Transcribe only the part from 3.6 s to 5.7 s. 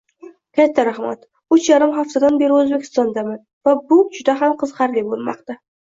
va bu juda ham qiziqarli boʻlmoqda.